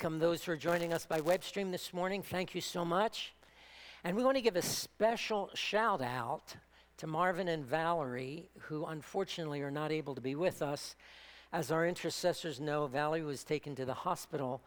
[0.00, 2.22] welcome those who are joining us by web stream this morning.
[2.22, 3.34] Thank you so much.
[4.04, 6.54] And we want to give a special shout out
[6.98, 10.94] to Marvin and Valerie, who unfortunately are not able to be with us.
[11.52, 14.62] As our intercessors know, Valerie was taken to the hospital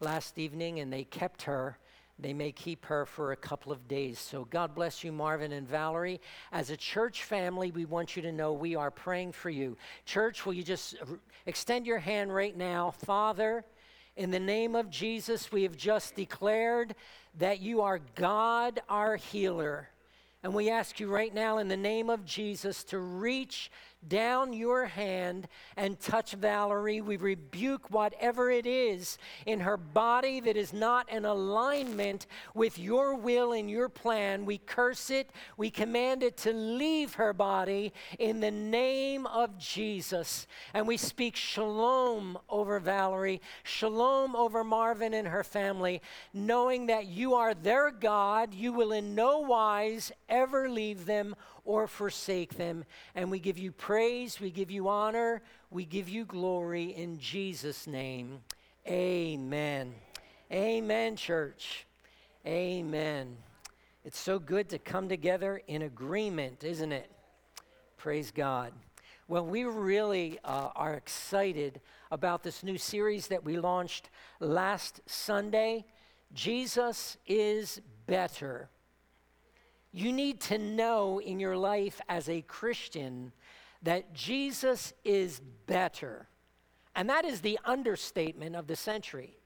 [0.00, 1.78] last evening and they kept her.
[2.18, 4.18] They may keep her for a couple of days.
[4.18, 6.20] So God bless you, Marvin and Valerie.
[6.52, 9.78] As a church family, we want you to know we are praying for you.
[10.04, 10.96] Church, will you just
[11.46, 12.90] extend your hand right now?
[12.90, 13.64] Father,
[14.16, 16.94] in the name of Jesus, we have just declared
[17.38, 19.88] that you are God, our healer.
[20.42, 23.70] And we ask you right now, in the name of Jesus, to reach
[24.08, 27.00] down your hand and touch Valerie.
[27.00, 33.14] We rebuke whatever it is in her body that is not in alignment with your
[33.14, 34.44] will and your plan.
[34.44, 35.30] We curse it.
[35.56, 40.46] We command it to leave her body in the name of Jesus.
[40.72, 46.02] And we speak shalom over Valerie, shalom over Marvin and her family,
[46.32, 48.54] knowing that you are their God.
[48.54, 52.84] You will in no wise ever leave them or forsake them.
[53.14, 57.86] And we give you praise, we give you honor, we give you glory in Jesus'
[57.86, 58.40] name.
[58.86, 59.94] Amen.
[60.52, 61.86] Amen, church.
[62.46, 63.36] Amen.
[64.04, 67.10] It's so good to come together in agreement, isn't it?
[67.96, 68.72] Praise God.
[69.26, 75.86] Well, we really uh, are excited about this new series that we launched last Sunday.
[76.34, 78.68] Jesus is better.
[79.96, 83.30] You need to know in your life as a Christian
[83.84, 86.26] that Jesus is better.
[86.96, 89.36] And that is the understatement of the century.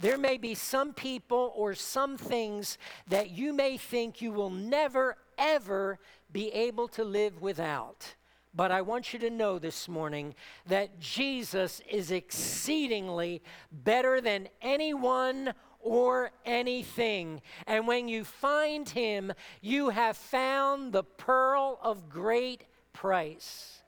[0.00, 5.18] There may be some people or some things that you may think you will never,
[5.36, 5.98] ever
[6.32, 8.14] be able to live without.
[8.54, 10.34] But I want you to know this morning
[10.66, 15.52] that Jesus is exceedingly better than anyone
[15.86, 17.40] or anything.
[17.68, 23.82] And when you find him, you have found the pearl of great price.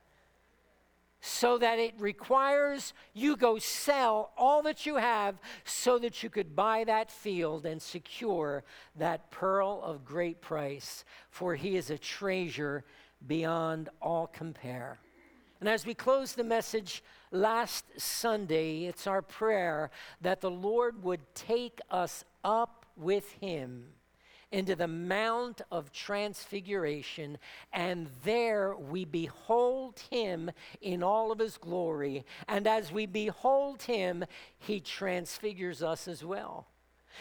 [1.20, 6.54] So that it requires you go sell all that you have so that you could
[6.54, 8.62] buy that field and secure
[8.96, 11.04] that pearl of great price.
[11.30, 12.84] For he is a treasure
[13.26, 15.00] beyond all compare.
[15.58, 19.90] And as we close the message last Sunday, it's our prayer
[20.20, 23.86] that the Lord would take us up with Him
[24.50, 27.36] into the Mount of Transfiguration,
[27.72, 30.50] and there we behold Him
[30.80, 32.24] in all of His glory.
[32.48, 34.24] And as we behold Him,
[34.58, 36.66] He transfigures us as well.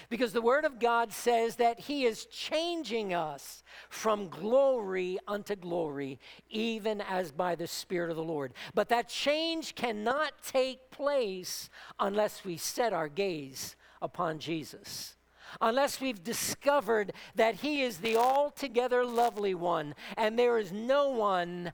[0.09, 6.19] Because the Word of God says that He is changing us from glory unto glory,
[6.49, 8.53] even as by the Spirit of the Lord.
[8.73, 11.69] But that change cannot take place
[11.99, 15.15] unless we set our gaze upon Jesus.
[15.61, 21.71] Unless we've discovered that He is the altogether lovely one, and there is no one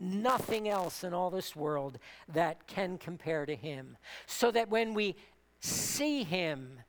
[0.00, 1.98] nothing else in all this world
[2.32, 3.98] that can compare to him.
[4.26, 5.14] So that when we
[5.60, 6.80] see him,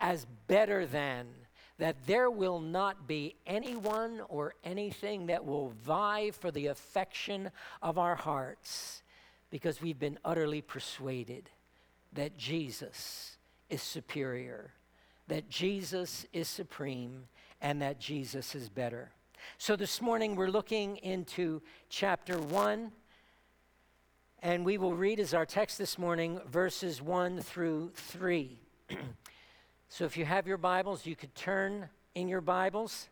[0.00, 1.26] as better than,
[1.78, 7.50] that there will not be anyone or anything that will vie for the affection
[7.82, 9.02] of our hearts
[9.50, 11.50] because we've been utterly persuaded
[12.12, 13.36] that Jesus
[13.68, 14.72] is superior,
[15.28, 17.24] that Jesus is supreme,
[17.60, 19.10] and that Jesus is better.
[19.58, 22.92] So this morning we're looking into chapter 1,
[24.42, 28.58] and we will read as our text this morning verses 1 through 3.
[29.92, 33.08] So if you have your Bibles, you could turn in your Bibles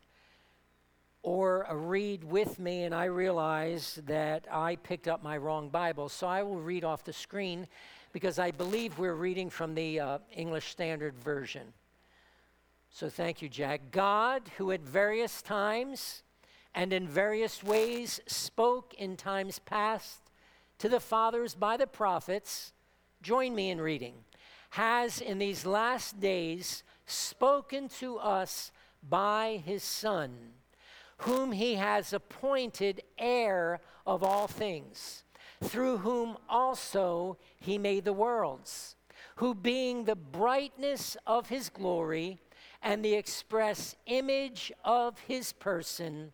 [1.23, 2.83] or read with me.
[2.83, 6.07] And I realize that I picked up my wrong Bible.
[6.07, 7.67] So I will read off the screen
[8.13, 11.73] because I believe we're reading from the uh, English Standard Version.
[12.89, 13.91] So thank you, Jack.
[13.91, 16.23] God, who at various times
[16.73, 20.21] and in various ways spoke in times past
[20.77, 22.71] to the fathers by the prophets,
[23.21, 24.13] join me in reading
[24.69, 28.71] has in these last days spoken to us
[29.07, 30.31] by his Son,
[31.19, 35.23] whom he has appointed heir of all things,
[35.63, 38.95] through whom also he made the worlds,
[39.35, 42.39] who being the brightness of his glory
[42.81, 46.31] and the express image of his person,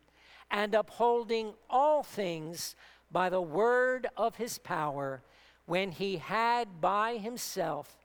[0.51, 2.75] and upholding all things
[3.11, 5.23] by the word of his power,
[5.65, 8.04] when he had by himself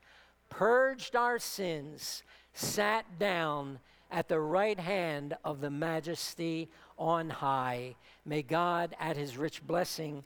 [0.51, 3.79] purged our sins, sat down
[4.11, 6.69] at the right hand of the majesty
[6.99, 7.97] on high.
[8.27, 10.25] May God add his rich blessing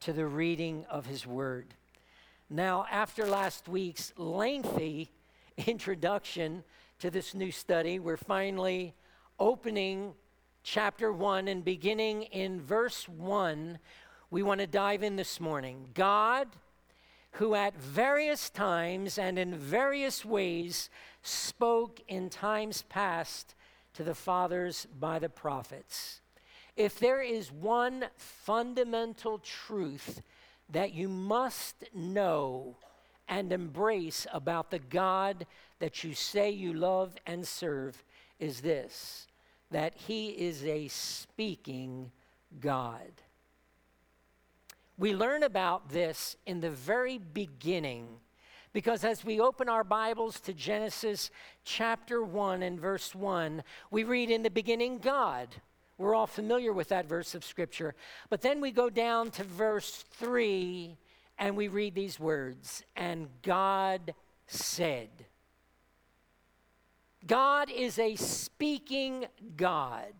[0.00, 1.66] to the reading of his word.
[2.50, 5.12] Now, after last week's lengthy
[5.66, 6.62] introduction
[6.98, 7.98] to this new study.
[7.98, 8.94] We're finally
[9.38, 10.12] opening
[10.62, 13.78] chapter 1 and beginning in verse 1.
[14.30, 15.90] We want to dive in this morning.
[15.94, 16.48] God,
[17.36, 20.88] who at various times and in various ways
[21.22, 23.54] spoke in times past
[23.92, 26.20] to the fathers by the prophets.
[26.76, 30.22] If there is one fundamental truth
[30.70, 32.76] that you must know
[33.28, 35.46] and embrace about the God
[35.78, 38.02] that you say you love and serve,
[38.38, 39.26] is this
[39.70, 42.12] that He is a speaking
[42.60, 43.10] God.
[44.98, 48.08] We learn about this in the very beginning
[48.72, 51.30] because as we open our Bibles to Genesis
[51.64, 55.48] chapter 1 and verse 1, we read, In the beginning, God.
[55.98, 57.94] We're all familiar with that verse of Scripture.
[58.30, 60.96] But then we go down to verse 3
[61.38, 64.14] and we read these words And God
[64.46, 65.10] said.
[67.26, 69.26] God is a speaking
[69.56, 70.12] God.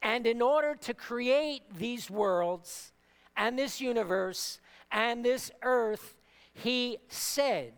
[0.00, 2.92] And in order to create these worlds
[3.38, 4.58] and this universe
[4.90, 6.16] and this earth,
[6.52, 7.72] he said.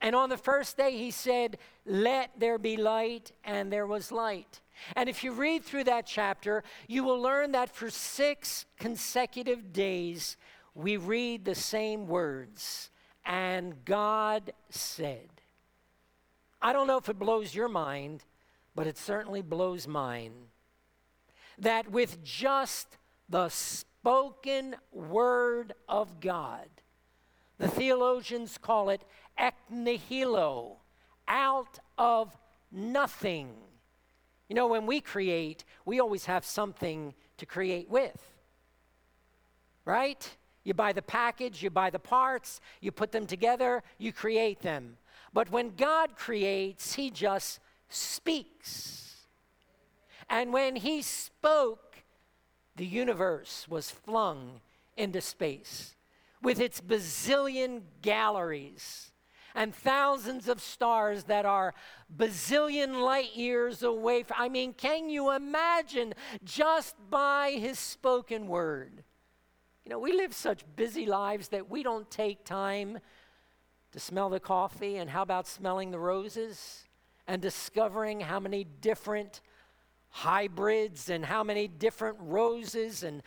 [0.00, 4.60] And on the first day, he said, Let there be light, and there was light.
[4.94, 10.36] And if you read through that chapter, you will learn that for six consecutive days,
[10.74, 12.90] we read the same words,
[13.24, 15.28] and God said.
[16.62, 18.24] I don't know if it blows your mind,
[18.76, 20.32] but it certainly blows mine.
[21.58, 22.98] That with just
[23.28, 23.48] the
[24.00, 26.68] spoken word of God,
[27.58, 29.02] the theologians call it
[29.36, 30.76] ex nihilo,
[31.26, 32.36] out of
[32.70, 33.50] nothing.
[34.48, 38.20] You know, when we create, we always have something to create with.
[39.84, 40.36] Right?
[40.64, 44.96] You buy the package, you buy the parts, you put them together, you create them.
[45.32, 47.58] But when God creates, He just
[47.88, 49.16] speaks.
[50.30, 51.87] And when He spoke,
[52.78, 54.60] the universe was flung
[54.96, 55.94] into space
[56.42, 59.12] with its bazillion galleries
[59.54, 61.74] and thousands of stars that are
[62.16, 64.22] bazillion light years away.
[64.22, 66.14] From, I mean, can you imagine
[66.44, 69.02] just by his spoken word?
[69.84, 72.98] You know, we live such busy lives that we don't take time
[73.90, 76.84] to smell the coffee, and how about smelling the roses
[77.26, 79.40] and discovering how many different
[80.10, 83.22] hybrids and how many different roses and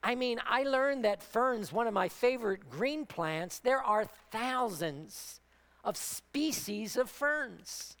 [0.00, 5.40] I mean, I learned that ferns, one of my favorite green plants, there are thousands
[5.82, 7.96] of species of ferns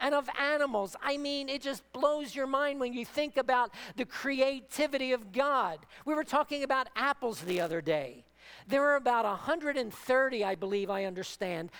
[0.00, 0.96] and of animals.
[1.02, 5.80] I mean, it just blows your mind when you think about the creativity of God.
[6.06, 8.24] We were talking about apples the other day.
[8.66, 11.70] There are about 130, I believe, I understand,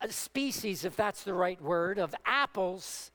[0.00, 3.10] uh, species, if that's the right word, of apples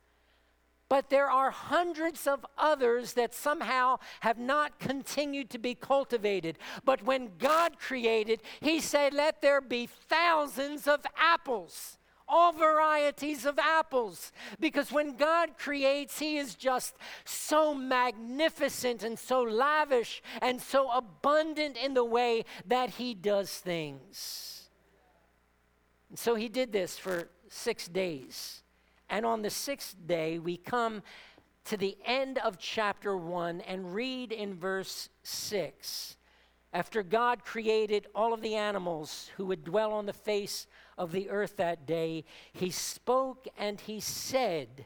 [0.92, 6.58] but there are hundreds of others that somehow have not continued to be cultivated.
[6.84, 11.98] But when God created, He said, Let there be thousands of apples
[12.28, 14.32] all varieties of apples.
[14.60, 21.78] Because when God creates, He is just so magnificent and so lavish and so abundant
[21.78, 24.70] in the way that He does things.
[26.10, 28.61] And so He did this for six days.
[29.12, 31.04] And on the sixth day, we come
[31.66, 36.16] to the end of chapter 1 and read in verse 6.
[36.72, 40.66] After God created all of the animals who would dwell on the face
[40.98, 44.86] of the earth that day, he spoke and he said,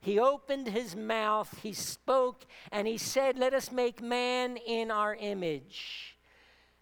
[0.00, 5.16] He opened his mouth, he spoke, and he said, Let us make man in our
[5.16, 6.16] image.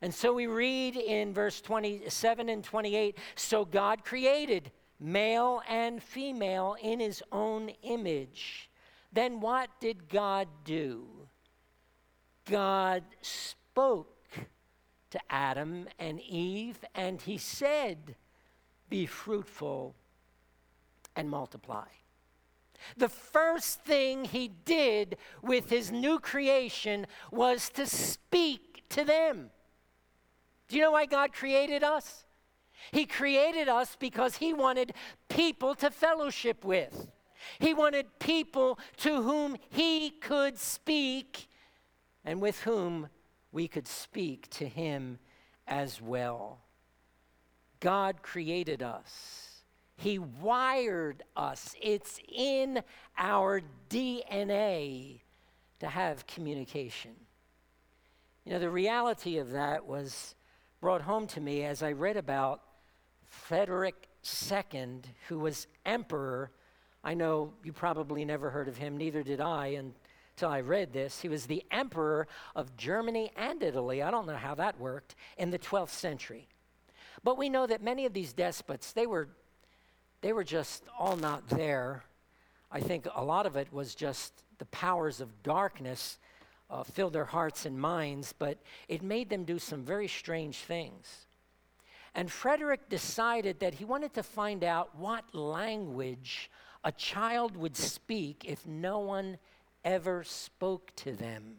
[0.02, 4.70] And so we read in verse 27 and 28 So God created
[5.02, 8.70] male and female in his own image.
[9.12, 11.06] Then what did God do?
[12.48, 14.28] God spoke
[15.10, 18.16] to Adam and Eve, and he said,
[18.88, 19.94] Be fruitful
[21.14, 21.86] and multiply.
[22.96, 29.50] The first thing he did with his new creation was to speak to them.
[30.68, 32.24] Do you know why God created us?
[32.90, 34.94] He created us because He wanted
[35.28, 37.08] people to fellowship with.
[37.58, 41.48] He wanted people to whom He could speak
[42.24, 43.08] and with whom
[43.52, 45.18] we could speak to Him
[45.66, 46.60] as well.
[47.80, 49.64] God created us.
[49.96, 51.74] He wired us.
[51.80, 52.82] It's in
[53.16, 53.60] our
[53.90, 55.20] DNA
[55.80, 57.12] to have communication.
[58.44, 60.34] You know, the reality of that was
[60.80, 62.62] brought home to me as I read about
[63.32, 64.08] Frederick
[64.50, 66.50] II, who was emperor.
[67.02, 69.78] I know you probably never heard of him, neither did I
[70.36, 71.20] until I read this.
[71.20, 74.02] He was the emperor of Germany and Italy.
[74.02, 76.46] I don't know how that worked in the 12th century.
[77.24, 79.28] But we know that many of these despots, they were,
[80.20, 82.04] they were just all not there.
[82.70, 86.18] I think a lot of it was just the powers of darkness
[86.70, 88.58] uh, filled their hearts and minds, but
[88.88, 91.26] it made them do some very strange things.
[92.14, 96.50] And Frederick decided that he wanted to find out what language
[96.84, 99.38] a child would speak if no one
[99.84, 101.56] ever spoke to them.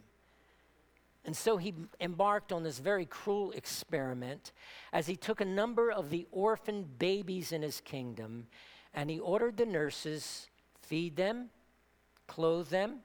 [1.26, 4.52] And so he embarked on this very cruel experiment
[4.92, 8.48] as he took a number of the orphan babies in his kingdom
[8.94, 10.48] and he ordered the nurses
[10.82, 11.50] feed them,
[12.28, 13.00] clothe them,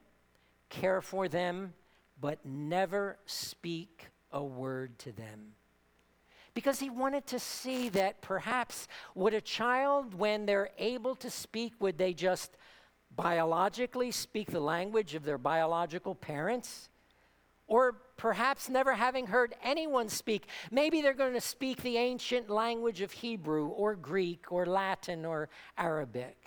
[0.69, 1.73] care for them,
[2.19, 5.53] but never speak a word to them
[6.53, 11.73] because he wanted to see that perhaps would a child, when they're able to speak,
[11.79, 12.57] would they just
[13.15, 16.89] biologically speak the language of their biological parents?
[17.67, 23.01] Or perhaps never having heard anyone speak, maybe they're going to speak the ancient language
[23.01, 26.37] of Hebrew or Greek or Latin or Arabic.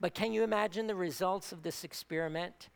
[0.00, 2.68] But can you imagine the results of this experiment?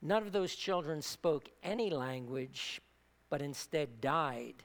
[0.00, 2.80] None of those children spoke any language,
[3.28, 4.64] but instead died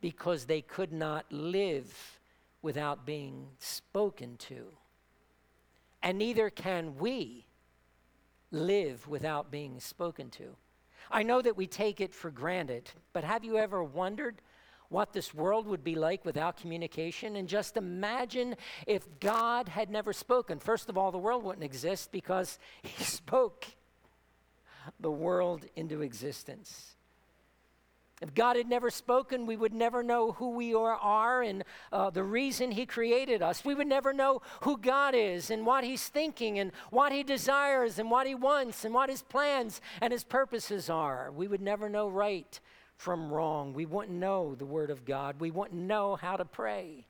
[0.00, 2.18] because they could not live
[2.62, 4.66] without being spoken to.
[6.02, 7.46] And neither can we
[8.50, 10.56] live without being spoken to.
[11.10, 14.40] I know that we take it for granted, but have you ever wondered
[14.88, 17.36] what this world would be like without communication?
[17.36, 20.58] And just imagine if God had never spoken.
[20.58, 23.66] First of all, the world wouldn't exist because He spoke
[25.00, 26.96] the world into existence.
[28.20, 32.24] If God had never spoken, we would never know who we are and uh, the
[32.24, 33.64] reason He created us.
[33.64, 37.98] We would never know who God is and what He's thinking and what He desires
[37.98, 41.30] and what He wants and what His plans and His purposes are.
[41.30, 42.58] We would never know right
[42.96, 43.72] from wrong.
[43.72, 45.38] We wouldn't know the Word of God.
[45.38, 47.06] We wouldn't know how to pray.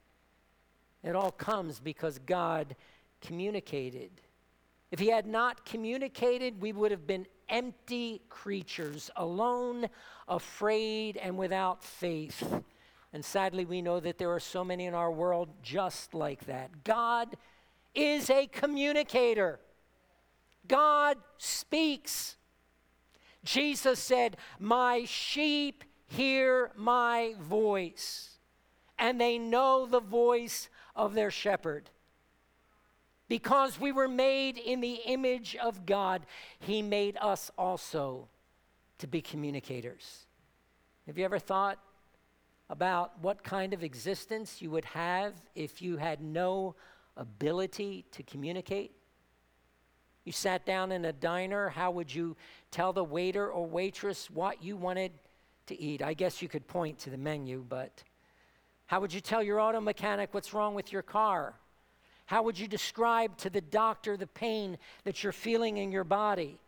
[1.03, 2.75] It all comes because God
[3.19, 4.11] communicated.
[4.91, 9.87] If He had not communicated, we would have been empty creatures, alone,
[10.27, 12.43] afraid, and without faith.
[13.11, 16.83] And sadly, we know that there are so many in our world just like that.
[16.83, 17.35] God
[17.95, 19.59] is a communicator,
[20.67, 22.35] God speaks.
[23.43, 28.37] Jesus said, My sheep hear my voice,
[28.97, 31.89] and they know the voice of their shepherd.
[33.29, 36.25] Because we were made in the image of God,
[36.59, 38.27] He made us also
[38.97, 40.25] to be communicators.
[41.05, 41.79] Have you ever thought
[42.69, 46.75] about what kind of existence you would have if you had no
[47.15, 48.91] ability to communicate?
[50.25, 52.35] You sat down in a diner, how would you
[52.71, 55.11] tell the waiter or waitress what you wanted
[55.67, 56.01] to eat?
[56.01, 58.03] I guess you could point to the menu, but
[58.87, 61.58] how would you tell your auto mechanic what's wrong with your car?
[62.29, 66.59] How would you describe to the doctor the pain that you're feeling in your body?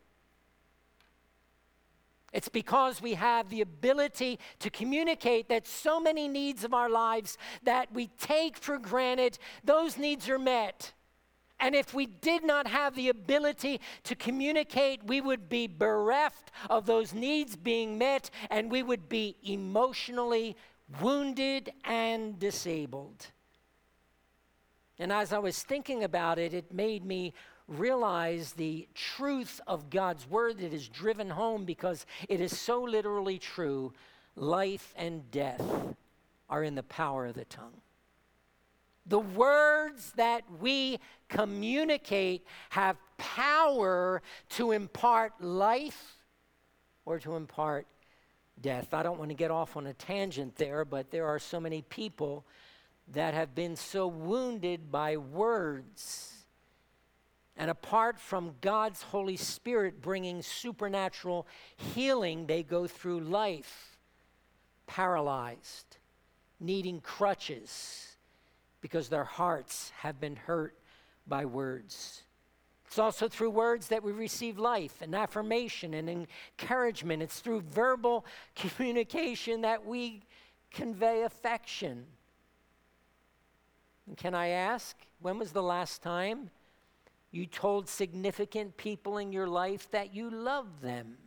[2.33, 7.37] It's because we have the ability to communicate that so many needs of our lives
[7.61, 10.93] that we take for granted, those needs are met.
[11.59, 16.87] And if we did not have the ability to communicate, we would be bereft of
[16.87, 20.55] those needs being met and we would be emotionally
[20.99, 23.27] wounded and disabled.
[25.01, 27.33] And as I was thinking about it, it made me
[27.67, 33.39] realize the truth of God's word that is driven home because it is so literally
[33.39, 33.93] true.
[34.35, 35.63] Life and death
[36.51, 37.81] are in the power of the tongue.
[39.07, 46.17] The words that we communicate have power to impart life
[47.05, 47.87] or to impart
[48.61, 48.93] death.
[48.93, 51.81] I don't want to get off on a tangent there, but there are so many
[51.81, 52.45] people
[53.11, 56.45] that have been so wounded by words.
[57.57, 63.97] And apart from God's Holy Spirit bringing supernatural healing, they go through life
[64.87, 65.97] paralyzed,
[66.59, 68.15] needing crutches
[68.81, 70.75] because their hearts have been hurt
[71.27, 72.23] by words.
[72.87, 77.23] It's also through words that we receive life and affirmation and encouragement.
[77.23, 78.25] It's through verbal
[78.55, 80.23] communication that we
[80.71, 82.05] convey affection.
[84.07, 86.49] And can I ask, when was the last time
[87.31, 91.17] you told significant people in your life that you love them?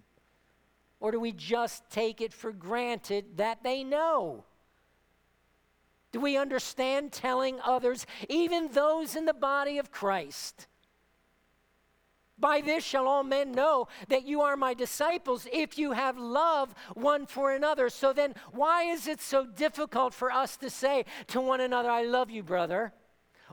[1.00, 4.44] Or do we just take it for granted that they know?
[6.12, 10.66] Do we understand telling others, even those in the body of Christ?
[12.44, 16.74] By this shall all men know that you are my disciples if you have love
[16.92, 17.88] one for another.
[17.88, 22.02] So then, why is it so difficult for us to say to one another, I
[22.02, 22.92] love you, brother?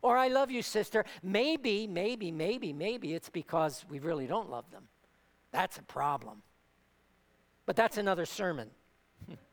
[0.01, 1.05] Or I love you, sister?
[1.23, 4.89] Maybe, maybe, maybe, maybe it's because we really don't love them.
[5.53, 6.41] That's a problem.
[7.65, 8.71] But that's another sermon.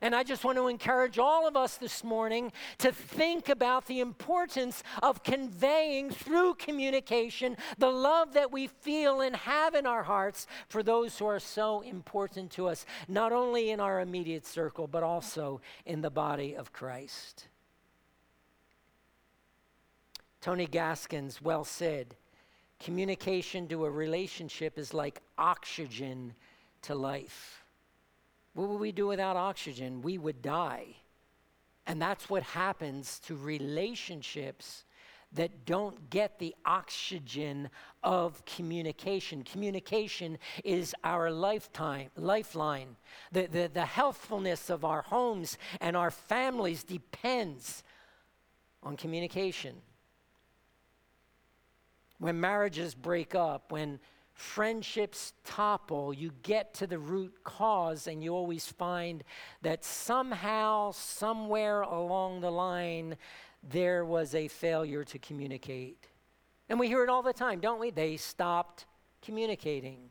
[0.00, 4.00] And I just want to encourage all of us this morning to think about the
[4.00, 10.46] importance of conveying through communication the love that we feel and have in our hearts
[10.68, 15.02] for those who are so important to us, not only in our immediate circle, but
[15.02, 17.48] also in the body of Christ.
[20.40, 22.14] Tony Gaskins well said
[22.78, 26.32] communication to a relationship is like oxygen
[26.82, 27.64] to life.
[28.58, 30.02] What would we do without oxygen?
[30.02, 30.86] We would die.
[31.86, 34.82] And that's what happens to relationships
[35.30, 37.70] that don't get the oxygen
[38.02, 39.44] of communication.
[39.44, 42.96] Communication is our lifetime, lifeline.
[43.30, 47.84] The, the, the healthfulness of our homes and our families depends
[48.82, 49.76] on communication.
[52.18, 54.00] When marriages break up, when
[54.38, 59.24] friendships topple, you get to the root cause, and you always find
[59.62, 63.16] that somehow, somewhere along the line,
[63.68, 66.06] there was a failure to communicate.
[66.68, 67.90] And we hear it all the time, don't we?
[67.90, 68.86] They stopped
[69.22, 70.10] communicating.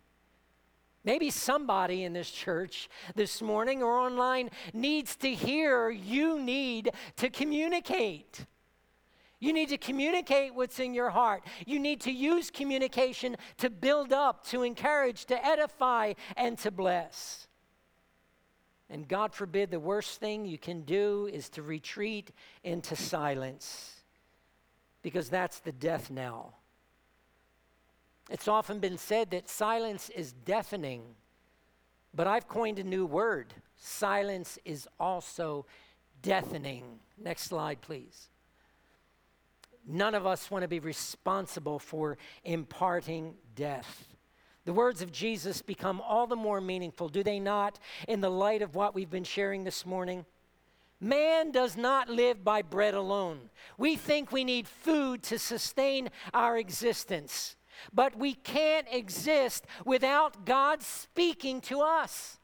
[1.06, 7.30] Maybe somebody in this church this morning or online needs to hear you need to
[7.30, 8.46] communicate.
[9.40, 11.44] You need to communicate what's in your heart.
[11.66, 17.48] You need to use communication to build up, to encourage, to edify, and to bless.
[18.90, 22.32] And God forbid, the worst thing you can do is to retreat
[22.64, 24.02] into silence,
[25.02, 26.58] because that's the death knell.
[28.30, 31.04] It's often been said that silence is deafening,
[32.14, 35.66] but I've coined a new word silence is also
[36.22, 37.00] deafening.
[37.18, 38.30] Next slide, please.
[39.88, 44.06] None of us want to be responsible for imparting death.
[44.66, 48.62] The words of Jesus become all the more meaningful, do they not, in the light
[48.62, 50.26] of what we've been sharing this morning?
[51.00, 53.50] Man does not live by bread alone.
[53.78, 57.56] We think we need food to sustain our existence,
[57.94, 62.40] but we can't exist without God speaking to us.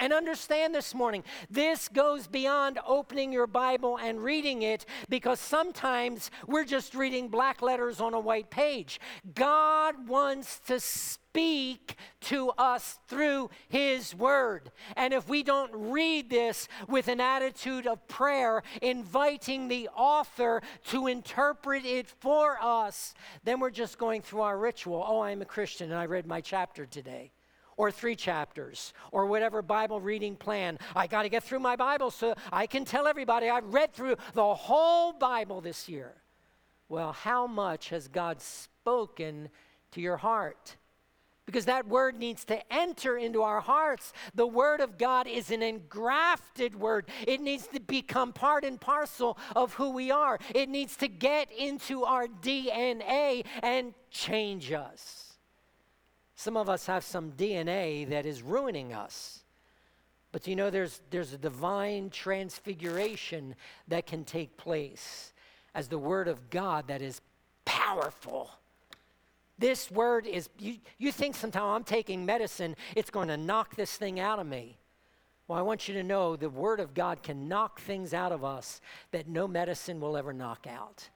[0.00, 6.30] And understand this morning, this goes beyond opening your Bible and reading it because sometimes
[6.46, 8.98] we're just reading black letters on a white page.
[9.34, 14.70] God wants to speak to us through His Word.
[14.96, 21.08] And if we don't read this with an attitude of prayer, inviting the author to
[21.08, 23.12] interpret it for us,
[23.44, 25.04] then we're just going through our ritual.
[25.06, 27.32] Oh, I'm a Christian and I read my chapter today
[27.80, 30.78] or three chapters or whatever Bible reading plan.
[30.94, 34.16] I got to get through my Bible so I can tell everybody I've read through
[34.34, 36.12] the whole Bible this year.
[36.90, 39.48] Well, how much has God spoken
[39.92, 40.76] to your heart?
[41.46, 44.12] Because that word needs to enter into our hearts.
[44.34, 47.06] The word of God is an engrafted word.
[47.26, 50.38] It needs to become part and parcel of who we are.
[50.54, 55.29] It needs to get into our DNA and change us.
[56.40, 59.40] Some of us have some DNA that is ruining us.
[60.32, 63.54] But you know, there's, there's a divine transfiguration
[63.88, 65.34] that can take place
[65.74, 67.20] as the Word of God that is
[67.66, 68.50] powerful.
[69.58, 73.98] This Word is, you, you think sometimes I'm taking medicine, it's going to knock this
[73.98, 74.78] thing out of me.
[75.46, 78.44] Well, I want you to know the Word of God can knock things out of
[78.44, 81.06] us that no medicine will ever knock out.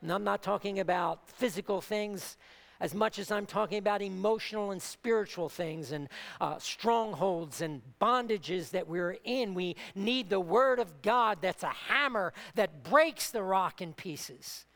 [0.00, 2.38] And I'm not talking about physical things
[2.80, 6.08] as much as I'm talking about emotional and spiritual things and
[6.40, 9.54] uh, strongholds and bondages that we're in.
[9.54, 14.66] We need the Word of God that's a hammer that breaks the rock in pieces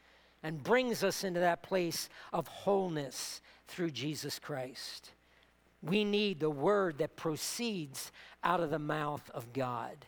[0.42, 5.12] and brings us into that place of wholeness through Jesus Christ.
[5.82, 10.06] We need the Word that proceeds out of the mouth of God.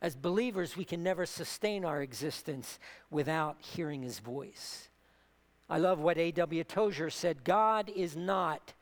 [0.00, 2.78] As believers, we can never sustain our existence
[3.10, 4.87] without hearing His voice.
[5.68, 6.64] I love what A.W.
[6.64, 8.72] Tozer said God is not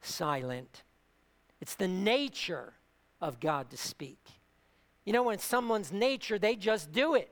[0.00, 0.82] silent,
[1.60, 2.74] it's the nature
[3.20, 4.18] of God to speak.
[5.04, 7.30] You know, when someone's nature, they just do it.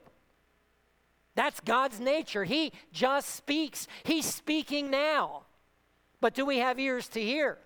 [1.35, 2.45] That's God's nature.
[2.45, 3.87] He just speaks.
[4.03, 5.43] He's speaking now.
[6.21, 7.59] But do we have ears to hear?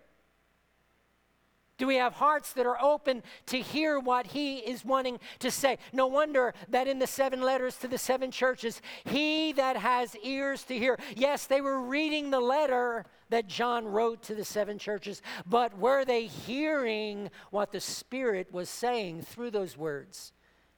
[1.76, 5.78] Do we have hearts that are open to hear what he is wanting to say?
[5.92, 10.62] No wonder that in the seven letters to the seven churches, he that has ears
[10.64, 10.98] to hear.
[11.16, 16.04] Yes, they were reading the letter that John wrote to the seven churches, but were
[16.04, 20.32] they hearing what the Spirit was saying through those words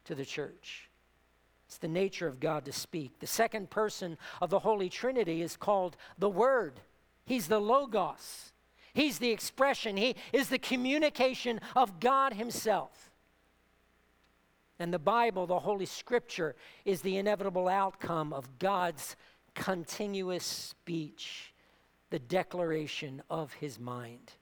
[0.04, 0.88] to the church?
[1.66, 3.18] It's the nature of God to speak.
[3.18, 6.80] The second person of the Holy Trinity is called the Word,
[7.26, 8.52] He's the Logos.
[8.96, 13.10] He's the expression, He is the communication of God Himself.
[14.78, 16.56] And the Bible, the Holy Scripture,
[16.86, 19.14] is the inevitable outcome of God's
[19.54, 21.52] continuous speech,
[22.08, 24.32] the declaration of His mind.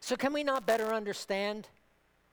[0.00, 1.66] So, can we not better understand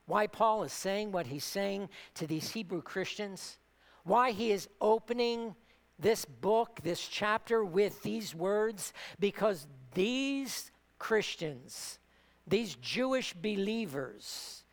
[0.07, 3.59] why Paul is saying what he's saying to these Hebrew Christians?
[4.03, 5.55] Why he is opening
[5.99, 8.91] this book, this chapter, with these words?
[9.21, 11.99] Because these Christians,
[12.47, 14.63] these Jewish believers,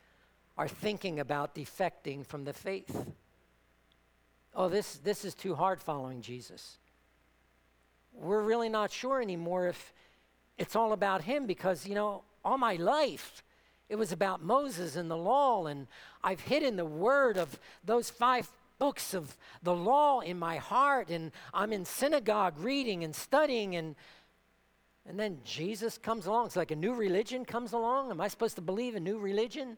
[0.56, 3.06] are thinking about defecting from the faith.
[4.54, 6.78] Oh, this, this is too hard following Jesus.
[8.12, 9.92] We're really not sure anymore if
[10.56, 13.42] it's all about him because, you know, all my life
[13.88, 15.86] it was about Moses and the law, and
[16.22, 21.32] I've hidden the word of those five books of the law in my heart, and
[21.52, 23.94] I'm in synagogue reading and studying, and
[25.06, 26.46] and then Jesus comes along.
[26.46, 28.10] It's like a new religion comes along.
[28.10, 29.76] Am I supposed to believe a new religion?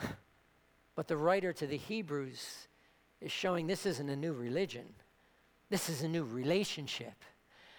[0.96, 2.68] but the writer to the Hebrews
[3.20, 4.86] is showing this isn't a new religion,
[5.70, 7.14] this is a new relationship.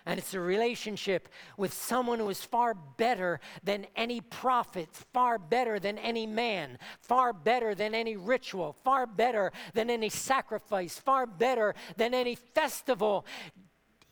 [0.07, 5.79] And it's a relationship with someone who is far better than any prophet, far better
[5.79, 11.73] than any man, far better than any ritual, far better than any sacrifice, far better
[11.97, 13.25] than any festival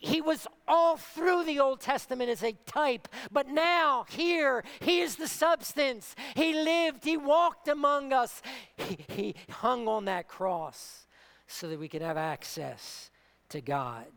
[0.04, 5.16] he was all through the Old Testament as a type, but now, here, he is
[5.16, 6.14] the substance.
[6.36, 8.42] He lived, he walked among us,
[8.76, 11.08] he, he hung on that cross
[11.48, 13.12] so that we could have access
[13.48, 14.08] to God.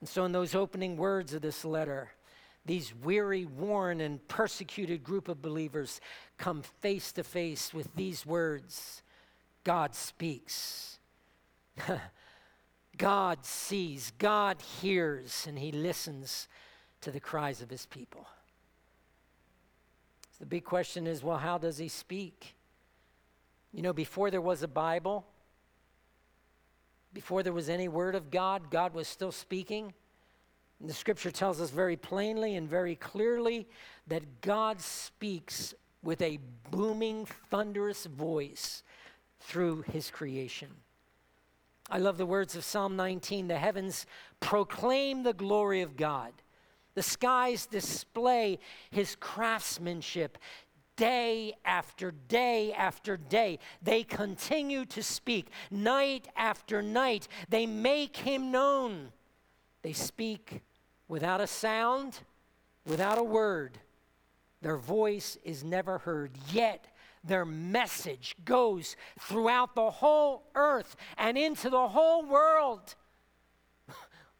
[0.00, 2.08] And so, in those opening words of this letter,
[2.64, 6.00] these weary, worn, and persecuted group of believers
[6.38, 9.02] come face to face with these words
[9.62, 10.98] God speaks.
[13.00, 16.48] God sees, God hears, and He listens
[17.00, 18.26] to the cries of His people.
[20.32, 22.54] So the big question is well, how does He speak?
[23.72, 25.24] You know, before there was a Bible,
[27.14, 29.94] before there was any word of God, God was still speaking.
[30.78, 33.66] And the scripture tells us very plainly and very clearly
[34.08, 36.38] that God speaks with a
[36.70, 38.82] booming, thunderous voice
[39.40, 40.68] through his creation.
[41.90, 44.06] I love the words of Psalm 19 the heavens
[44.38, 46.32] proclaim the glory of God,
[46.94, 48.58] the skies display
[48.90, 50.38] his craftsmanship.
[50.96, 55.48] Day after day after day, they continue to speak.
[55.70, 59.08] Night after night, they make him known.
[59.80, 60.60] They speak
[61.08, 62.20] without a sound,
[62.86, 63.78] without a word.
[64.60, 66.32] Their voice is never heard.
[66.52, 66.84] Yet
[67.22, 72.94] their message goes throughout the whole earth and into the whole world.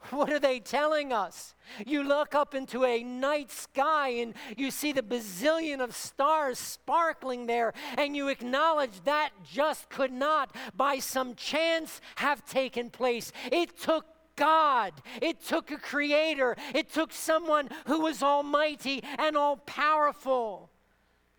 [0.08, 1.54] What are they telling us?
[1.86, 7.44] You look up into a night sky and you see the bazillion of stars sparkling
[7.44, 13.30] there, and you acknowledge that just could not, by some chance, have taken place.
[13.52, 14.94] It took God.
[15.20, 16.56] It took a creator.
[16.74, 20.70] It took someone who was almighty and all powerful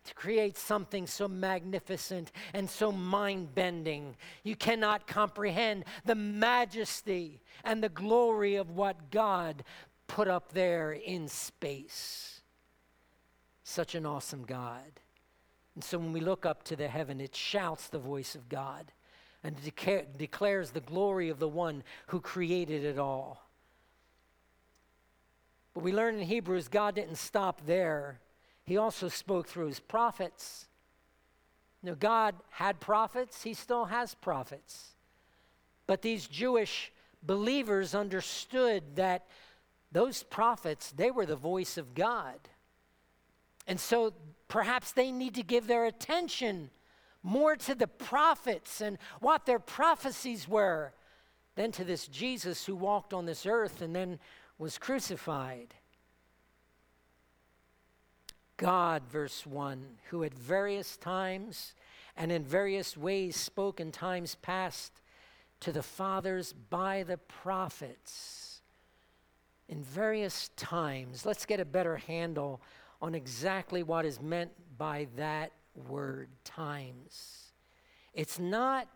[0.04, 4.16] to create something so magnificent and so mind bending.
[4.42, 9.64] You cannot comprehend the majesty and the glory of what God
[10.06, 12.40] put up there in space.
[13.64, 15.00] Such an awesome God.
[15.74, 18.92] And so when we look up to the heaven, it shouts the voice of God
[19.44, 23.48] and deca- declares the glory of the one who created it all.
[25.74, 28.20] But we learn in Hebrews, God didn't stop there.
[28.64, 30.66] He also spoke through his prophets.
[31.82, 34.92] Now, God had prophets, he still has prophets.
[35.86, 39.26] But these Jewish believers understood that
[39.90, 42.38] those prophets, they were the voice of God.
[43.66, 44.14] And so
[44.48, 46.70] perhaps they need to give their attention
[47.22, 50.92] more to the prophets and what their prophecies were
[51.54, 54.18] than to this Jesus who walked on this earth and then
[54.58, 55.74] was crucified.
[58.62, 61.74] God, verse 1, who at various times
[62.16, 64.92] and in various ways spoke in times past
[65.58, 68.62] to the fathers by the prophets.
[69.68, 72.62] In various times, let's get a better handle
[73.00, 75.50] on exactly what is meant by that
[75.88, 77.52] word, times.
[78.14, 78.86] It's not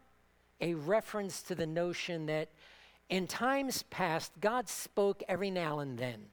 [0.61, 2.50] a reference to the notion that
[3.09, 6.26] in times past, God spoke every now and then.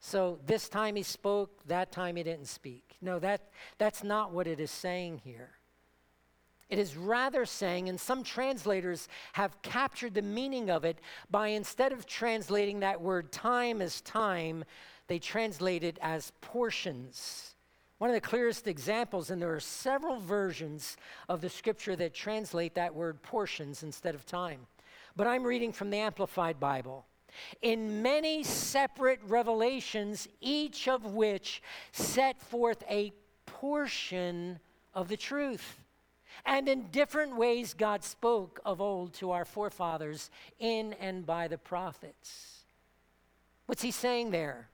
[0.00, 2.96] So this time he spoke, that time he didn't speak.
[3.02, 5.50] No, that, that's not what it is saying here.
[6.70, 11.92] It is rather saying, and some translators have captured the meaning of it by instead
[11.92, 14.64] of translating that word time as time,
[15.08, 17.56] they translate it as portions.
[17.98, 20.96] One of the clearest examples, and there are several versions
[21.28, 24.60] of the scripture that translate that word portions instead of time.
[25.16, 27.04] But I'm reading from the Amplified Bible.
[27.62, 31.62] In many separate revelations, each of which
[31.92, 33.12] set forth a
[33.46, 34.58] portion
[34.94, 35.80] of the truth.
[36.46, 41.58] And in different ways, God spoke of old to our forefathers in and by the
[41.58, 42.64] prophets.
[43.66, 44.69] What's he saying there?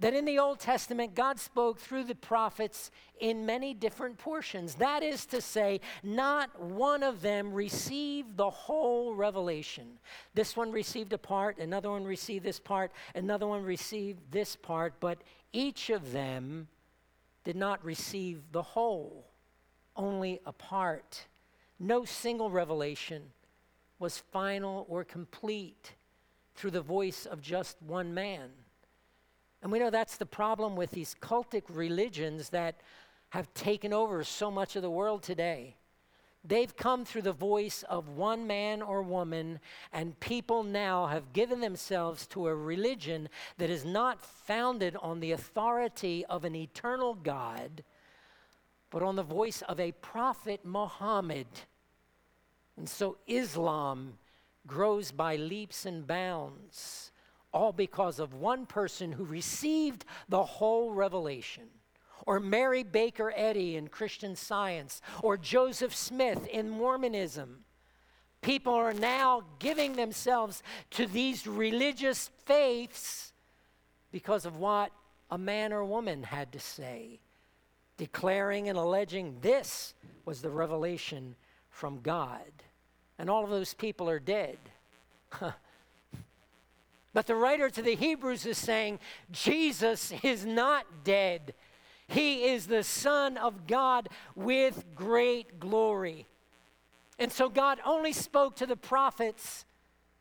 [0.00, 4.76] That in the Old Testament, God spoke through the prophets in many different portions.
[4.76, 9.98] That is to say, not one of them received the whole revelation.
[10.34, 14.94] This one received a part, another one received this part, another one received this part,
[15.00, 15.18] but
[15.52, 16.68] each of them
[17.42, 19.26] did not receive the whole
[19.96, 21.26] only a part.
[21.80, 23.22] No single revelation
[23.98, 25.94] was final or complete
[26.54, 28.50] through the voice of just one man.
[29.62, 32.76] And we know that's the problem with these cultic religions that
[33.30, 35.76] have taken over so much of the world today.
[36.44, 39.58] They've come through the voice of one man or woman,
[39.92, 45.32] and people now have given themselves to a religion that is not founded on the
[45.32, 47.82] authority of an eternal God
[48.90, 51.46] but on the voice of a prophet, Muhammad.
[52.76, 54.14] And so Islam
[54.66, 57.10] grows by leaps and bounds,
[57.52, 61.64] all because of one person who received the whole revelation.
[62.26, 67.64] Or Mary Baker Eddy in Christian Science, or Joseph Smith in Mormonism.
[68.42, 73.32] People are now giving themselves to these religious faiths
[74.12, 74.92] because of what
[75.30, 77.20] a man or woman had to say
[77.98, 79.92] declaring and alleging this
[80.24, 81.34] was the revelation
[81.68, 82.50] from God.
[83.18, 84.56] And all of those people are dead.
[87.12, 88.98] but the writer to the Hebrews is saying
[89.30, 91.54] Jesus is not dead.
[92.06, 96.26] He is the Son of God with great glory.
[97.18, 99.64] And so God only spoke to the prophets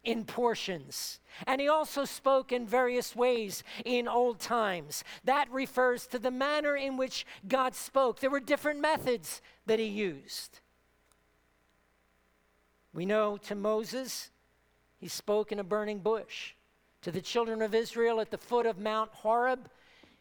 [0.04, 1.19] in portions.
[1.45, 5.04] And he also spoke in various ways in old times.
[5.26, 8.19] That refers to the manner in which God spoke.
[8.19, 10.62] There were different methods that he used.
[12.93, 14.32] We know to Moses,
[14.97, 16.54] he spoke in a burning bush.
[17.03, 19.69] To the children of Israel at the foot of Mount Horeb,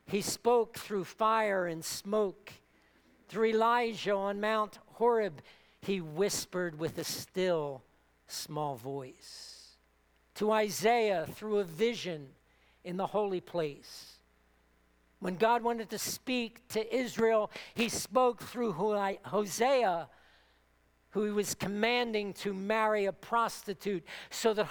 [0.06, 2.52] he spoke through fire and smoke.
[3.28, 5.42] Through Elijah on Mount Horeb,
[5.80, 7.82] he whispered with a still
[8.28, 9.56] small voice
[10.36, 12.28] to Isaiah through a vision
[12.84, 14.18] in the holy place.
[15.18, 20.08] When God wanted to speak to Israel, he spoke through Hosea
[21.16, 24.68] who he was commanding to marry a prostitute so that,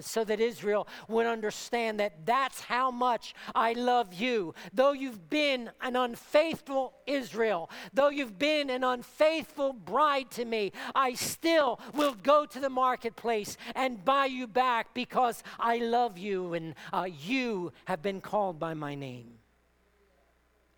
[0.00, 4.54] so that Israel would understand that that's how much I love you.
[4.72, 11.12] Though you've been an unfaithful Israel, though you've been an unfaithful bride to me, I
[11.12, 16.74] still will go to the marketplace and buy you back because I love you and
[16.94, 19.34] uh, you have been called by my name.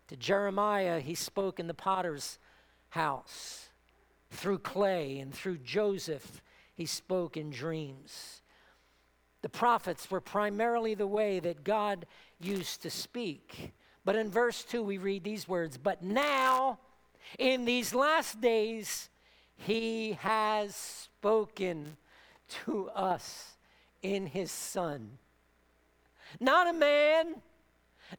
[0.09, 2.39] To Jeremiah, he spoke in the potter's
[2.89, 3.69] house
[4.31, 6.41] through clay and through Joseph,
[6.75, 8.41] he spoke in dreams.
[9.41, 12.05] The prophets were primarily the way that God
[12.39, 13.73] used to speak.
[14.03, 16.79] But in verse 2, we read these words But now,
[17.39, 19.09] in these last days,
[19.55, 21.97] he has spoken
[22.65, 23.53] to us
[24.01, 25.17] in his Son.
[26.39, 27.35] Not a man,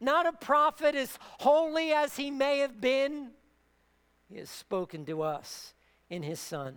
[0.01, 3.31] not a prophet as holy as he may have been.
[4.29, 5.75] He has spoken to us
[6.11, 6.77] in his son.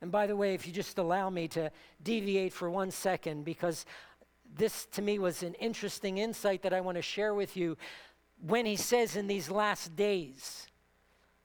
[0.00, 1.70] And by the way, if you just allow me to
[2.02, 3.86] deviate for one second, because
[4.56, 7.76] this to me was an interesting insight that I want to share with you
[8.46, 10.66] when he says in these last days.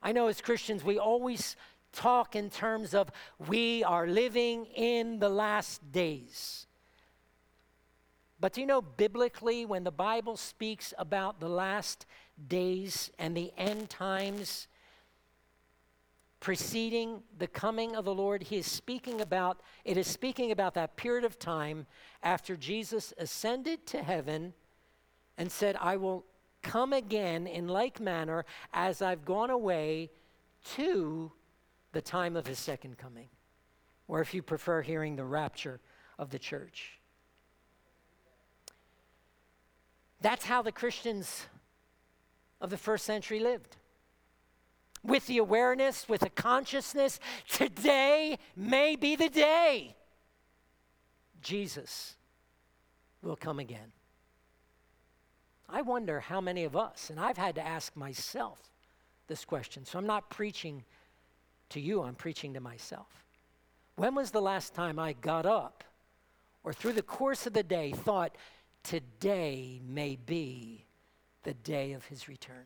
[0.02, 1.56] I know as Christians, we always
[1.91, 3.10] talk in terms of
[3.47, 6.67] we are living in the last days.
[8.39, 12.06] But do you know biblically, when the Bible speaks about the last
[12.47, 14.67] days and the end times,
[16.39, 20.95] preceding the coming of the Lord, he is speaking about, it is speaking about that
[20.95, 21.86] period of time
[22.23, 24.54] after Jesus ascended to heaven
[25.38, 26.25] and said, I will
[26.62, 30.12] come again in like manner as I've gone away
[30.75, 31.32] to
[31.91, 33.30] the time of his second coming.
[34.08, 35.80] Or if you prefer hearing the rapture
[36.17, 36.99] of the church.
[40.21, 41.45] That's how the Christians
[42.60, 43.78] of the first century lived.
[45.03, 49.95] With the awareness, with the consciousness, today may be the day
[51.41, 52.15] Jesus
[53.21, 53.91] will come again.
[55.69, 58.59] I wonder how many of us, and I've had to ask myself
[59.27, 60.83] this question, so I'm not preaching
[61.69, 63.25] to you, I'm preaching to myself.
[63.95, 65.83] When was the last time I got up
[66.63, 68.35] or through the course of the day thought,
[68.83, 70.85] today may be
[71.43, 72.65] the day of his return?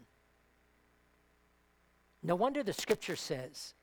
[2.23, 3.73] No wonder the scripture says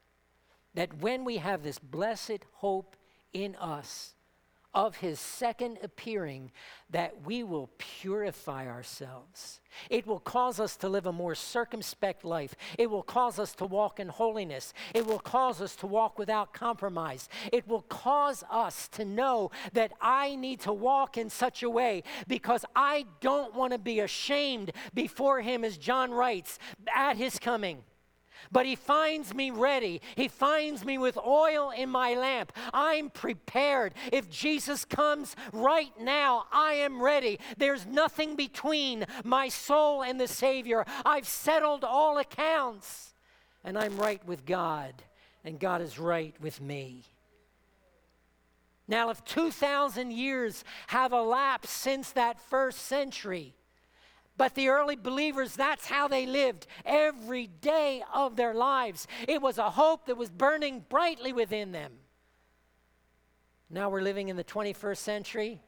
[0.75, 2.97] that when we have this blessed hope
[3.33, 4.15] in us,
[4.73, 6.53] of his second appearing
[6.91, 9.61] that we will purify ourselves.
[9.89, 12.55] It will cause us to live a more circumspect life.
[12.79, 14.73] It will cause us to walk in holiness.
[14.95, 17.29] It will cause us to walk without compromise.
[17.53, 22.05] It will cause us to know that I need to walk in such a way
[22.29, 26.59] because I don't want to be ashamed before him, as John writes,
[26.95, 27.83] at his coming.
[28.53, 30.01] But he finds me ready.
[30.17, 32.53] He finds me with oil in my lamp.
[32.73, 33.95] I'm prepared.
[34.13, 37.39] If Jesus comes right now, I am ready.
[37.57, 40.85] There's nothing between my soul and the Savior.
[41.05, 43.15] I've settled all accounts,
[43.65, 44.95] and I'm right with God,
[45.45, 47.05] and God is right with me.
[48.89, 53.55] Now, if 2,000 years have elapsed since that first century,
[54.41, 59.07] but the early believers, that's how they lived every day of their lives.
[59.29, 61.93] It was a hope that was burning brightly within them.
[63.69, 65.61] Now we're living in the 21st century,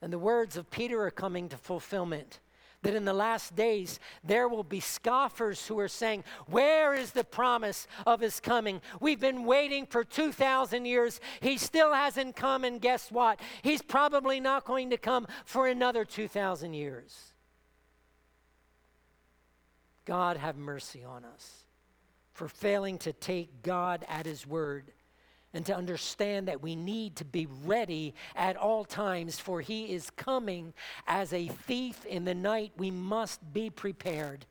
[0.00, 2.40] and the words of Peter are coming to fulfillment.
[2.80, 7.22] That in the last days there will be scoffers who are saying, Where is the
[7.22, 8.80] promise of his coming?
[9.00, 11.20] We've been waiting for 2,000 years.
[11.42, 13.38] He still hasn't come, and guess what?
[13.60, 17.29] He's probably not going to come for another 2,000 years.
[20.10, 21.66] God have mercy on us
[22.32, 24.90] for failing to take God at His word
[25.54, 30.10] and to understand that we need to be ready at all times, for He is
[30.10, 30.74] coming
[31.06, 32.72] as a thief in the night.
[32.76, 34.46] We must be prepared.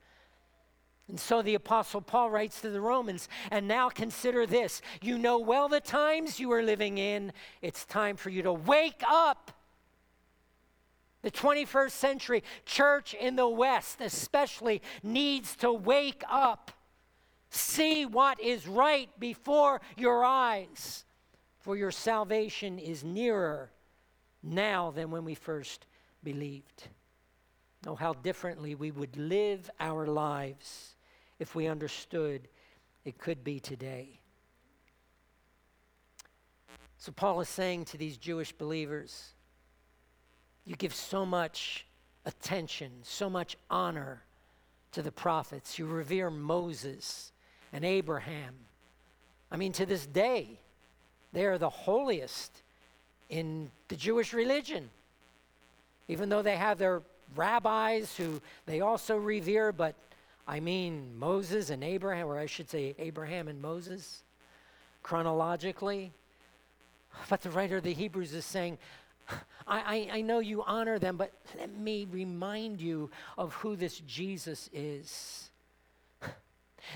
[1.10, 4.82] And so the Apostle Paul writes to the Romans, and now consider this.
[5.02, 7.34] You know well the times you are living in.
[7.62, 9.52] It's time for you to wake up
[11.22, 16.72] the 21st century church in the West, especially, needs to wake up.
[17.50, 21.06] See what is right before your eyes,
[21.60, 23.72] for your salvation is nearer
[24.44, 25.86] now than when we first
[26.24, 26.88] believed.
[27.88, 30.96] Oh, how differently we would live our lives
[31.40, 32.48] if we understood
[33.06, 34.20] it could be today.
[36.98, 39.34] So, Paul is saying to these Jewish believers,
[40.70, 41.84] you give so much
[42.28, 44.22] attention, so much honor
[44.92, 45.80] to the prophets.
[45.80, 47.32] You revere Moses
[47.74, 48.54] and Abraham.
[49.52, 50.60] I mean, to this day,
[51.34, 52.62] they are the holiest
[53.30, 54.92] in the Jewish religion.
[56.08, 57.02] Even though they have their
[57.36, 59.96] rabbis who they also revere, but
[60.48, 64.22] I mean, Moses and Abraham, or I should say, Abraham and Moses,
[65.02, 66.12] chronologically.
[67.28, 68.78] But the writer of the Hebrews is saying,
[69.68, 74.00] I, I, I know you honor them, but let me remind you of who this
[74.02, 75.52] Jesus is.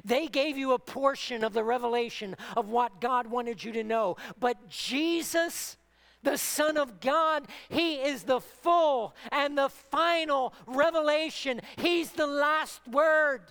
[0.06, 4.16] They gave you a portion of the revelation of what God wanted you to know.
[4.40, 5.78] But Jesus,
[6.24, 11.62] the Son of God, He is the full and the final revelation.
[11.76, 13.42] He's the last word.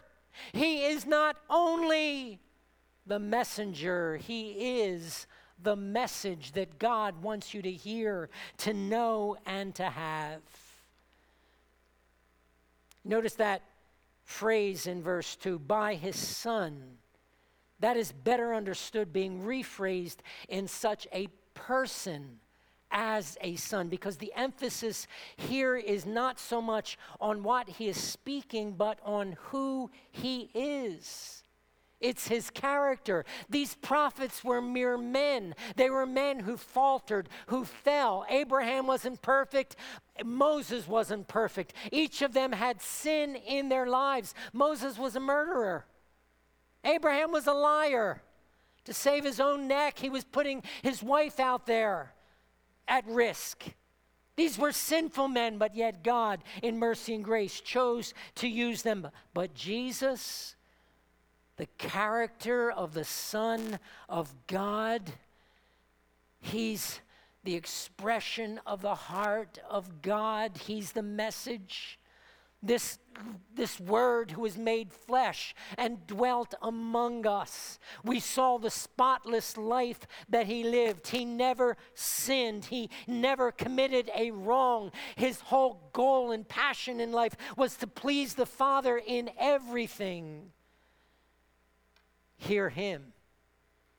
[0.52, 2.40] He is not only
[3.06, 5.26] the messenger, He is
[5.62, 10.40] the message that God wants you to hear, to know, and to have.
[13.04, 13.62] Notice that
[14.24, 16.82] phrase in verse 2 by his son.
[17.80, 20.18] That is better understood, being rephrased
[20.48, 22.38] in such a person
[22.90, 25.06] as a son, because the emphasis
[25.36, 31.41] here is not so much on what he is speaking, but on who he is.
[32.02, 33.24] It's his character.
[33.48, 35.54] These prophets were mere men.
[35.76, 38.26] They were men who faltered, who fell.
[38.28, 39.76] Abraham wasn't perfect.
[40.22, 41.72] Moses wasn't perfect.
[41.90, 44.34] Each of them had sin in their lives.
[44.52, 45.86] Moses was a murderer.
[46.84, 48.22] Abraham was a liar.
[48.86, 52.12] To save his own neck, he was putting his wife out there
[52.88, 53.64] at risk.
[54.34, 59.08] These were sinful men, but yet God, in mercy and grace, chose to use them.
[59.34, 60.56] But Jesus,
[61.56, 63.78] the character of the Son
[64.08, 65.12] of God,
[66.40, 67.00] He's
[67.44, 71.98] the expression of the heart of God, He's the message
[72.62, 72.98] this,
[73.54, 77.78] this word who was made flesh and dwelt among us.
[78.04, 81.08] We saw the spotless life that he lived.
[81.08, 84.92] He never sinned, he never committed a wrong.
[85.16, 90.52] His whole goal and passion in life was to please the Father in everything.
[92.42, 93.12] Hear him.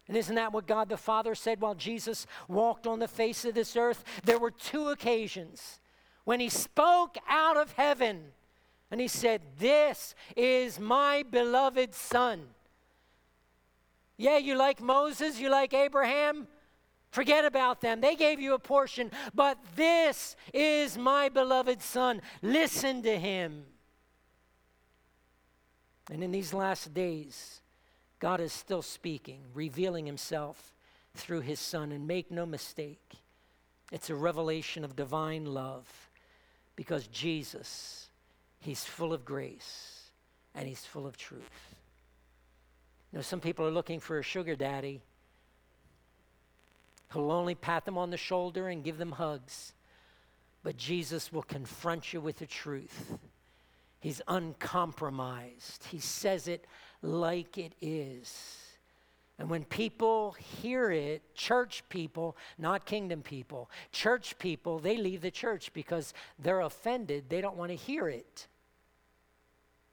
[0.09, 3.55] And isn't that what God the Father said while Jesus walked on the face of
[3.55, 4.03] this earth?
[4.25, 5.79] There were two occasions
[6.25, 8.25] when he spoke out of heaven
[8.91, 12.41] and he said, This is my beloved son.
[14.17, 16.47] Yeah, you like Moses, you like Abraham.
[17.11, 18.01] Forget about them.
[18.01, 22.21] They gave you a portion, but this is my beloved son.
[22.41, 23.63] Listen to him.
[26.11, 27.61] And in these last days,
[28.24, 30.74] God is still speaking, revealing himself
[31.13, 31.91] through his son.
[31.91, 33.17] And make no mistake,
[33.91, 36.09] it's a revelation of divine love
[36.78, 38.09] because Jesus
[38.63, 40.09] He's full of grace
[40.55, 41.76] and he's full of truth.
[43.11, 45.01] You know, some people are looking for a sugar daddy
[47.09, 49.74] who'll only pat them on the shoulder and give them hugs.
[50.63, 53.17] But Jesus will confront you with the truth.
[53.99, 55.84] He's uncompromised.
[55.91, 56.65] He says it
[57.03, 58.57] like it is.
[59.37, 65.31] And when people hear it, church people, not kingdom people, church people, they leave the
[65.31, 67.25] church because they're offended.
[67.29, 68.47] They don't want to hear it.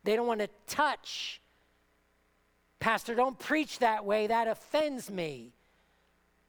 [0.04, 1.40] They don't want to touch.
[2.78, 4.26] Pastor, don't preach that way.
[4.26, 5.52] That offends me.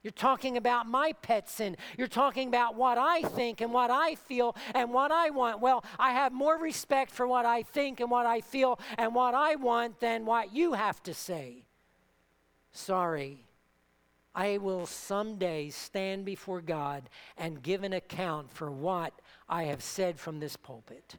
[0.04, 1.78] You're talking about my pet sin.
[1.98, 5.62] You're talking about what I think and what I feel and what I want.
[5.62, 9.36] Well, I have more respect for what I think and what I feel and what
[9.36, 11.66] I want than what you have to say.
[12.72, 13.46] Sorry.
[14.34, 19.14] I will someday stand before God and give an account for what
[19.48, 21.18] I have said from this pulpit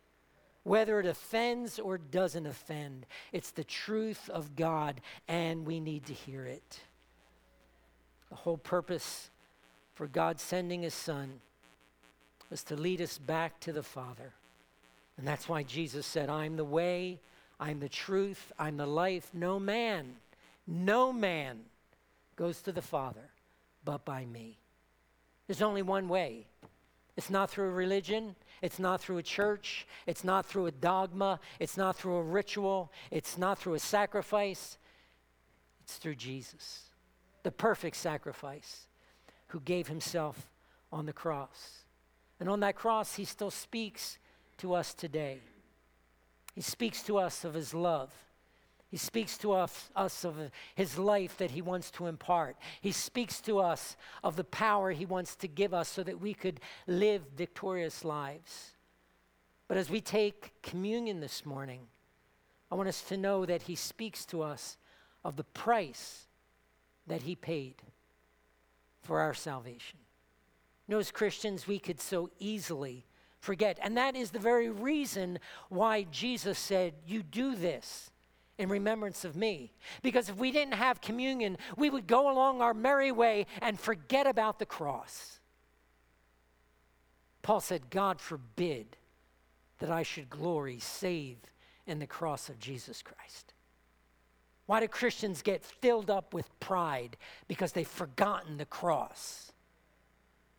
[0.64, 3.06] whether it offends or doesn't offend.
[3.32, 6.80] It's the truth of God, and we need to hear it.
[8.32, 9.30] The whole purpose
[9.92, 11.42] for God sending His Son
[12.48, 14.32] was to lead us back to the Father.
[15.18, 17.20] And that's why Jesus said, I'm the way,
[17.60, 19.28] I'm the truth, I'm the life.
[19.34, 20.14] No man,
[20.66, 21.60] no man
[22.34, 23.28] goes to the Father
[23.84, 24.56] but by me.
[25.46, 26.46] There's only one way.
[27.18, 29.86] It's not through religion, it's not through a church.
[30.06, 31.40] It's not through a dogma.
[31.58, 32.92] It's not through a ritual.
[33.10, 34.78] It's not through a sacrifice.
[35.82, 36.91] It's through Jesus,
[37.42, 38.86] the perfect sacrifice,
[39.48, 40.48] who gave himself
[40.92, 41.84] on the cross.
[42.40, 44.18] And on that cross, he still speaks
[44.58, 45.40] to us today.
[46.54, 48.10] He speaks to us of his love.
[48.90, 50.36] He speaks to us, us, of
[50.74, 52.56] his life that he wants to impart.
[52.80, 56.34] He speaks to us of the power he wants to give us so that we
[56.34, 58.72] could live victorious lives.
[59.66, 61.86] But as we take communion this morning,
[62.70, 64.76] I want us to know that he speaks to us
[65.24, 66.26] of the price
[67.06, 67.74] that he paid
[69.02, 69.98] for our salvation.
[70.86, 73.06] You know, as Christians, we could so easily
[73.38, 73.78] forget.
[73.82, 75.38] And that is the very reason
[75.68, 78.10] why Jesus said, You do this
[78.58, 79.72] in remembrance of me.
[80.02, 84.26] Because if we didn't have communion, we would go along our merry way and forget
[84.26, 85.40] about the cross.
[87.42, 88.96] Paul said, God forbid
[89.80, 91.38] that I should glory save
[91.86, 93.52] in the cross of Jesus Christ.
[94.72, 97.18] Why do Christians get filled up with pride?
[97.46, 99.52] Because they've forgotten the cross.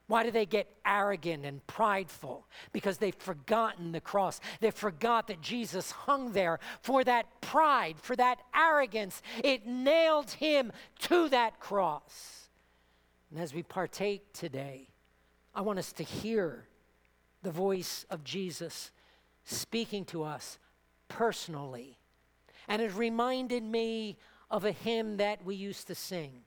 [0.06, 2.46] Why do they get arrogant and prideful?
[2.72, 4.40] Because they've forgotten the cross.
[4.60, 9.24] They forgot that Jesus hung there for that pride, for that arrogance.
[9.44, 10.72] It nailed him
[11.08, 12.50] to that cross.
[13.32, 14.90] And as we partake today,
[15.56, 16.68] I want us to hear
[17.42, 18.92] the voice of Jesus
[19.44, 20.60] speaking to us
[21.08, 21.98] personally.
[22.68, 24.18] And it reminded me
[24.50, 26.42] of a hymn that we used to sing.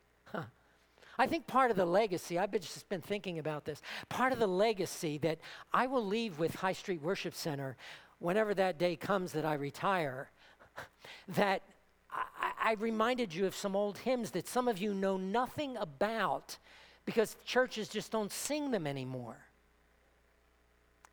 [1.19, 4.47] I think part of the legacy, I've just been thinking about this, part of the
[4.47, 5.39] legacy that
[5.73, 7.77] I will leave with High Street Worship Center
[8.19, 10.31] whenever that day comes that I retire,
[11.29, 11.63] that
[12.11, 16.59] I, I reminded you of some old hymns that some of you know nothing about
[17.05, 19.37] because churches just don't sing them anymore.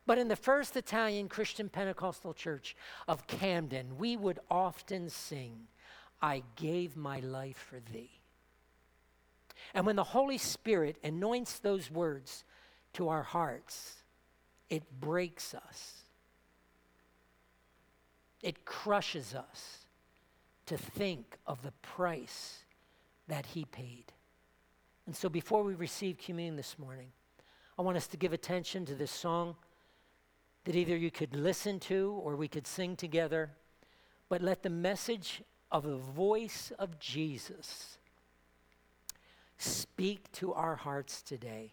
[0.06, 2.76] But in the First Italian Christian Pentecostal Church
[3.08, 5.66] of Camden, we would often sing,
[6.20, 8.10] I gave my life for thee.
[9.72, 12.44] And when the Holy Spirit anoints those words
[12.94, 14.02] to our hearts,
[14.68, 16.02] it breaks us.
[18.42, 19.86] It crushes us
[20.66, 22.64] to think of the price
[23.28, 24.12] that He paid.
[25.06, 27.08] And so before we receive communion this morning,
[27.78, 29.56] I want us to give attention to this song
[30.64, 33.50] that either you could listen to or we could sing together.
[34.28, 37.98] But let the message of the voice of Jesus
[39.58, 41.72] speak to our hearts today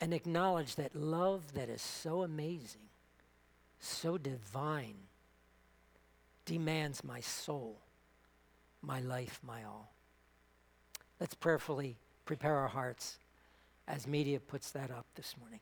[0.00, 2.88] and acknowledge that love that is so amazing,
[3.78, 4.96] so divine,
[6.44, 7.80] demands my soul,
[8.82, 9.92] my life, my all.
[11.18, 13.18] Let's prayerfully prepare our hearts
[13.88, 15.60] as media puts that up this morning.